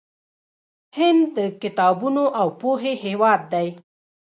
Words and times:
هند 0.97 1.23
د 1.37 1.39
کتابونو 1.61 2.23
او 2.39 2.47
پوهې 2.59 2.93
هیواد 3.05 3.41
دی. 3.53 3.67